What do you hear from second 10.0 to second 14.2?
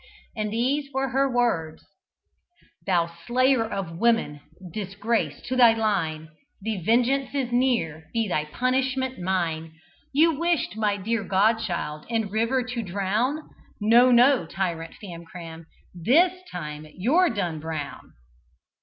You wished my dear god child in river to drown. No,